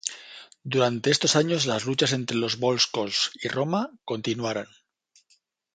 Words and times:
Durante 0.63 1.11
estos 1.11 1.35
años 1.35 1.67
las 1.67 1.85
luchas 1.85 2.11
entre 2.13 2.35
los 2.35 2.57
volscos 2.59 3.29
y 3.39 3.49
Roma 3.49 3.91
continuaron. 4.03 4.67